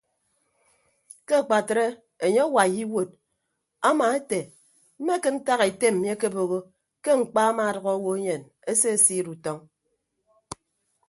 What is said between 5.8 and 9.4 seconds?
mmi akebooho ke mkpa amaadʌk owo enyen esesiid